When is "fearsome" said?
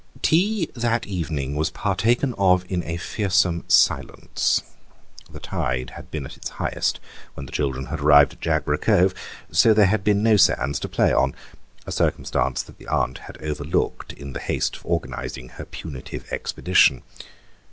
2.97-3.65